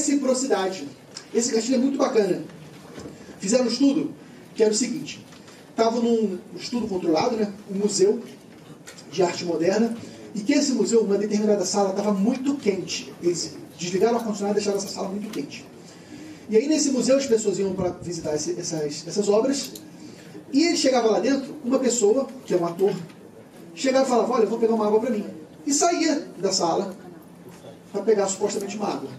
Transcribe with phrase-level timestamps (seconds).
[0.00, 0.88] reciprocidade.
[1.32, 2.42] Esse gatilho é muito bacana.
[3.38, 4.12] Fizeram um estudo
[4.54, 5.24] que era o seguinte:
[5.70, 8.20] estava num estudo controlado, né, um museu
[9.12, 9.96] de arte moderna,
[10.34, 13.12] e que esse museu, uma determinada sala, estava muito quente.
[13.22, 15.64] Eles desligaram o ar-condicionado e deixaram essa sala muito quente.
[16.48, 19.72] E aí nesse museu as pessoas iam para visitar esse, essas, essas obras,
[20.52, 22.92] e ele chegava lá dentro, uma pessoa, que é um ator,
[23.74, 25.24] chegava e falava, olha, vou pegar uma água para mim.
[25.64, 26.94] E saía da sala
[27.92, 29.10] para pegar supostamente uma água.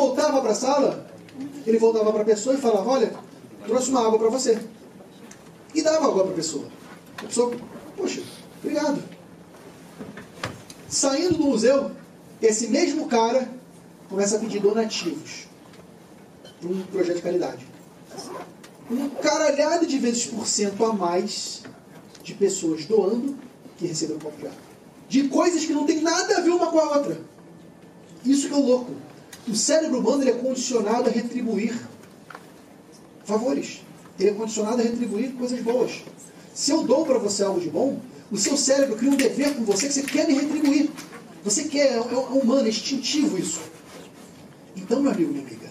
[0.00, 1.06] Voltava para a sala,
[1.66, 3.12] ele voltava para a pessoa e falava, olha,
[3.66, 4.58] trouxe uma água para você.
[5.74, 6.64] E dava água para a pessoa.
[7.18, 7.54] A pessoa,
[7.94, 8.22] poxa,
[8.64, 9.02] obrigado.
[10.88, 11.90] Saindo do museu,
[12.40, 13.46] esse mesmo cara
[14.08, 15.46] começa a pedir donativos
[16.58, 17.66] para um projeto de caridade.
[18.90, 21.62] Um caralhado de vezes por cento a mais
[22.22, 23.36] de pessoas doando
[23.76, 24.58] que receberam copo de água.
[25.10, 27.20] De coisas que não tem nada a ver uma com a outra.
[28.24, 29.09] Isso que é o louco.
[29.48, 31.78] O cérebro humano é condicionado a retribuir
[33.24, 33.82] favores.
[34.18, 36.02] Ele é condicionado a retribuir coisas boas.
[36.54, 39.64] Se eu dou para você algo de bom, o seu cérebro cria um dever com
[39.64, 40.90] você que você quer me retribuir.
[41.42, 43.60] Você quer, é, é humano, é instintivo isso.
[44.76, 45.70] Então, meu amigo, minha amiga,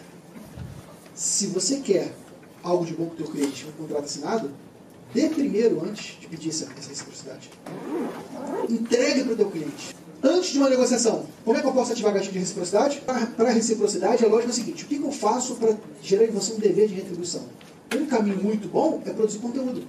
[1.14, 2.14] se você quer
[2.64, 4.52] algo de bom para o teu cliente, um contrato assinado,
[5.14, 7.50] dê primeiro antes de pedir essa, essa reciprocidade.
[8.68, 9.96] Entregue para o teu cliente.
[10.22, 13.02] Antes de uma negociação, como é que eu posso ativar gatilho de reciprocidade?
[13.02, 16.32] Para reciprocidade, a lógica é a seguinte: o que, que eu faço para gerar em
[16.32, 17.44] você um dever de retribuição?
[17.96, 19.84] Um caminho muito bom é produzir conteúdo.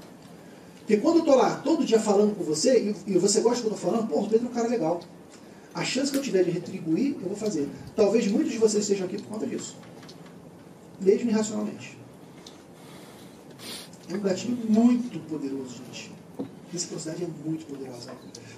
[0.79, 3.69] Porque quando eu estou lá todo dia falando com você, e, e você gosta que
[3.69, 5.01] eu estou falando, pô, o Pedro é um cara legal.
[5.75, 7.69] A chance que eu tiver de retribuir, eu vou fazer.
[7.95, 9.77] Talvez muitos de vocês estejam aqui por conta disso.
[11.01, 11.99] Mesmo irracionalmente.
[14.09, 16.13] É um gatilho muito poderoso, gente.
[16.73, 18.11] Reciprocidade é muito poderosa.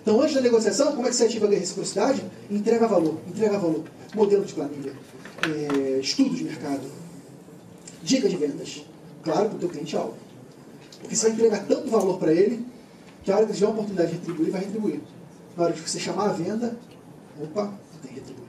[0.03, 2.23] Então, antes da negociação, como é que você ativa a reciprocidade?
[2.51, 3.85] Entrega valor, entrega valor.
[4.15, 4.93] Modelo de planilha,
[5.49, 6.83] é, estudo de mercado,
[8.03, 8.85] dica de vendas.
[9.23, 10.15] Claro, para o teu cliente alvo.
[11.01, 12.67] Porque você vai entregar tanto valor para ele,
[13.22, 15.01] que a hora que tiver a oportunidade de retribuir, vai retribuir.
[15.56, 16.77] Na hora de você chamar a venda,
[17.41, 17.72] opa,
[18.03, 18.49] tem que retribuir.